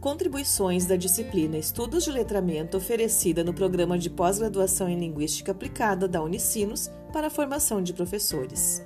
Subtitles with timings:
[0.00, 6.22] Contribuições da disciplina Estudos de Letramento oferecida no programa de pós-graduação em Linguística Aplicada da
[6.22, 8.80] Unicinos para a formação de professores.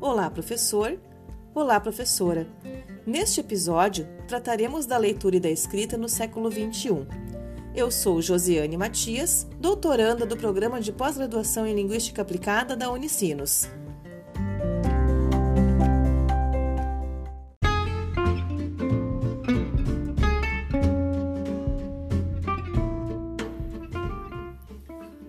[0.00, 0.96] Olá, professor!
[1.52, 2.46] Olá, professora!
[3.04, 7.04] Neste episódio, trataremos da leitura e da escrita no século XXI.
[7.74, 13.68] Eu sou Josiane Matias, doutoranda do programa de pós-graduação em Linguística Aplicada da Unicinos.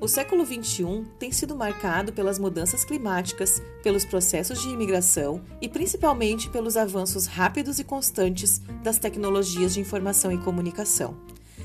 [0.03, 6.49] O século XXI tem sido marcado pelas mudanças climáticas, pelos processos de imigração e principalmente
[6.49, 11.15] pelos avanços rápidos e constantes das tecnologias de informação e comunicação.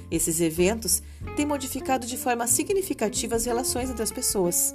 [0.09, 1.02] Esses eventos
[1.34, 4.73] têm modificado de forma significativa as relações entre as pessoas.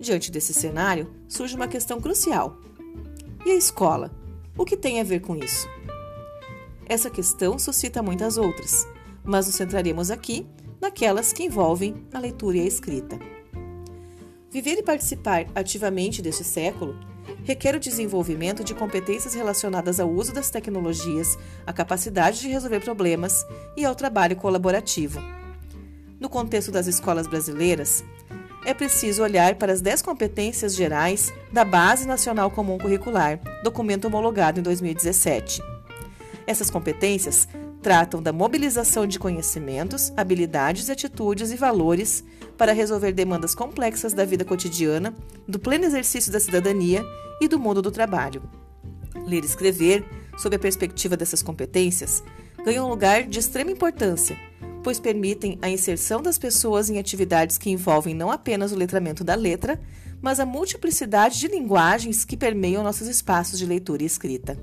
[0.00, 2.58] Diante desse cenário, surge uma questão crucial:
[3.46, 4.10] e a escola?
[4.58, 5.68] O que tem a ver com isso?
[6.86, 8.84] Essa questão suscita muitas outras,
[9.22, 10.44] mas nos centraremos aqui
[10.84, 13.18] naquelas que envolvem a leitura e a escrita.
[14.50, 16.94] Viver e participar ativamente deste século
[17.42, 23.46] requer o desenvolvimento de competências relacionadas ao uso das tecnologias, à capacidade de resolver problemas
[23.74, 25.20] e ao trabalho colaborativo.
[26.20, 28.04] No contexto das escolas brasileiras,
[28.66, 34.60] é preciso olhar para as 10 competências gerais da Base Nacional Comum Curricular, documento homologado
[34.60, 35.62] em 2017.
[36.46, 37.48] Essas competências
[37.84, 42.24] tratam da mobilização de conhecimentos, habilidades, atitudes e valores
[42.56, 45.14] para resolver demandas complexas da vida cotidiana,
[45.46, 47.04] do pleno exercício da cidadania
[47.42, 48.42] e do mundo do trabalho.
[49.26, 50.02] Ler e escrever,
[50.38, 52.24] sob a perspectiva dessas competências,
[52.64, 54.34] ganham um lugar de extrema importância,
[54.82, 59.34] pois permitem a inserção das pessoas em atividades que envolvem não apenas o letramento da
[59.34, 59.78] letra,
[60.22, 64.58] mas a multiplicidade de linguagens que permeiam nossos espaços de leitura e escrita.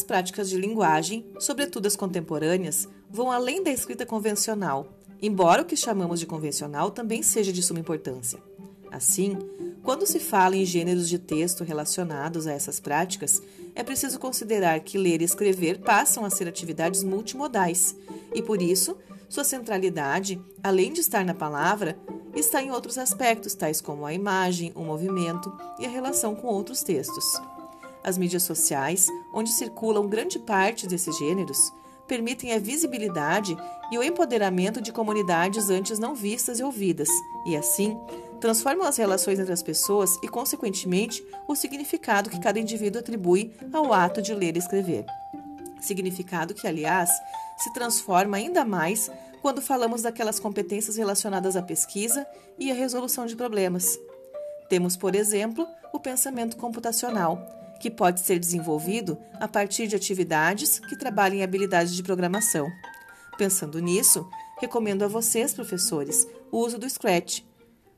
[0.00, 4.88] As práticas de linguagem, sobretudo as contemporâneas, vão além da escrita convencional,
[5.20, 8.38] embora o que chamamos de convencional também seja de suma importância.
[8.90, 9.36] Assim,
[9.82, 13.42] quando se fala em gêneros de texto relacionados a essas práticas,
[13.74, 17.94] é preciso considerar que ler e escrever passam a ser atividades multimodais
[18.34, 18.96] e, por isso,
[19.28, 21.98] sua centralidade, além de estar na palavra,
[22.34, 26.82] está em outros aspectos, tais como a imagem, o movimento e a relação com outros
[26.82, 27.38] textos.
[28.02, 31.72] As mídias sociais, onde circulam grande parte desses gêneros,
[32.08, 33.56] permitem a visibilidade
[33.92, 37.08] e o empoderamento de comunidades antes não vistas e ouvidas,
[37.46, 37.96] e assim
[38.40, 43.92] transformam as relações entre as pessoas e, consequentemente, o significado que cada indivíduo atribui ao
[43.92, 45.04] ato de ler e escrever.
[45.80, 47.10] Significado que, aliás,
[47.58, 49.10] se transforma ainda mais
[49.42, 52.26] quando falamos daquelas competências relacionadas à pesquisa
[52.58, 53.98] e à resolução de problemas.
[54.68, 60.96] Temos, por exemplo, o pensamento computacional, que pode ser desenvolvido a partir de atividades que
[60.96, 62.70] trabalhem habilidades de programação.
[63.38, 64.28] Pensando nisso,
[64.60, 67.40] recomendo a vocês, professores, o uso do Scratch,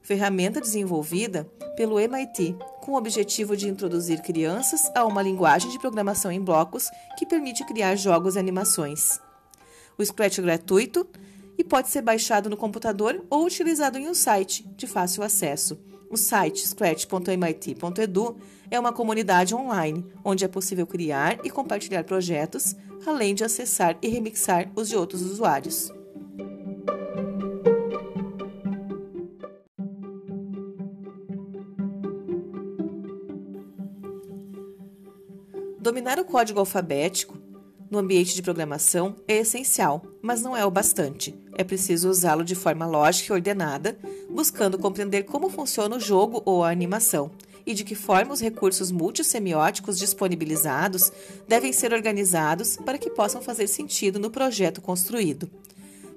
[0.00, 1.44] ferramenta desenvolvida
[1.76, 6.88] pelo MIT com o objetivo de introduzir crianças a uma linguagem de programação em blocos
[7.18, 9.20] que permite criar jogos e animações.
[9.98, 11.06] O Scratch é gratuito
[11.58, 15.78] e pode ser baixado no computador ou utilizado em um site de fácil acesso.
[16.12, 18.36] O site scratch.mit.edu
[18.70, 24.08] é uma comunidade online onde é possível criar e compartilhar projetos, além de acessar e
[24.08, 25.90] remixar os de outros usuários.
[35.80, 37.38] Dominar o código alfabético
[37.90, 41.34] no ambiente de programação é essencial, mas não é o bastante.
[41.58, 43.98] É preciso usá-lo de forma lógica e ordenada,
[44.30, 47.30] buscando compreender como funciona o jogo ou a animação
[47.66, 51.12] e de que forma os recursos multissemióticos disponibilizados
[51.46, 55.50] devem ser organizados para que possam fazer sentido no projeto construído.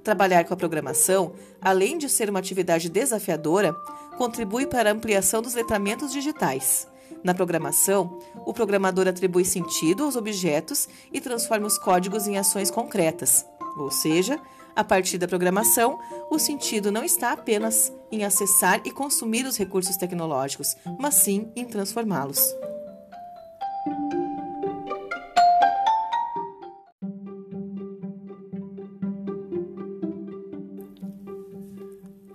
[0.04, 3.74] Trabalhar com a programação, além de ser uma atividade desafiadora,
[4.18, 6.88] contribui para a ampliação dos letramentos digitais.
[7.24, 13.46] Na programação, o programador atribui sentido aos objetos e transforma os códigos em ações concretas,
[13.76, 14.40] ou seja,
[14.76, 16.00] a partir da programação,
[16.30, 21.66] o sentido não está apenas em acessar e consumir os recursos tecnológicos, mas sim em
[21.66, 22.54] transformá-los.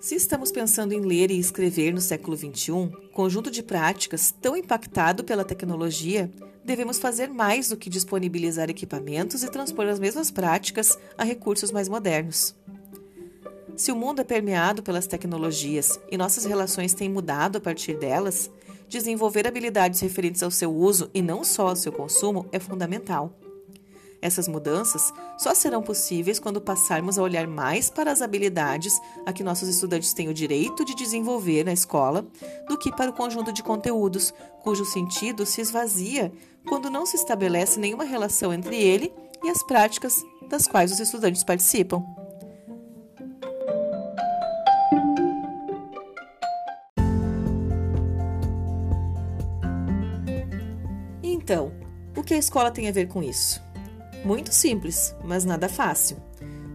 [0.00, 5.22] Se estamos pensando em ler e escrever no século XXI, conjunto de práticas tão impactado
[5.22, 6.30] pela tecnologia,
[6.70, 11.88] devemos fazer mais do que disponibilizar equipamentos e transpor as mesmas práticas a recursos mais
[11.88, 12.54] modernos.
[13.74, 18.48] Se o mundo é permeado pelas tecnologias e nossas relações têm mudado a partir delas,
[18.88, 23.36] desenvolver habilidades referentes ao seu uso e não só ao seu consumo é fundamental.
[24.22, 29.42] Essas mudanças só serão possíveis quando passarmos a olhar mais para as habilidades a que
[29.42, 32.26] nossos estudantes têm o direito de desenvolver na escola
[32.68, 36.30] do que para o conjunto de conteúdos cujo sentido se esvazia
[36.68, 39.12] quando não se estabelece nenhuma relação entre ele
[39.42, 42.04] e as práticas das quais os estudantes participam.
[51.22, 51.72] Então,
[52.16, 53.69] o que a escola tem a ver com isso?
[54.24, 56.18] Muito simples, mas nada fácil.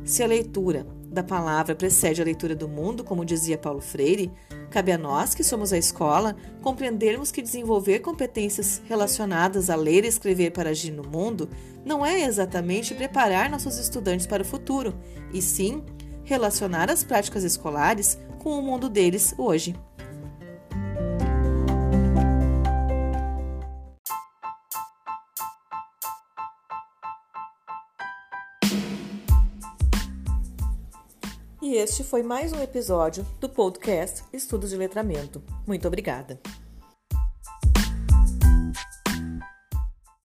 [0.03, 4.31] Se a leitura da palavra precede a leitura do mundo, como dizia Paulo Freire,
[4.69, 10.07] cabe a nós, que somos a escola, compreendermos que desenvolver competências relacionadas a ler e
[10.07, 11.49] escrever para agir no mundo
[11.85, 14.93] não é exatamente preparar nossos estudantes para o futuro,
[15.33, 15.83] e sim
[16.23, 19.75] relacionar as práticas escolares com o mundo deles hoje.
[31.65, 35.41] E este foi mais um episódio do podcast Estudos de Letramento.
[35.65, 36.39] Muito obrigada.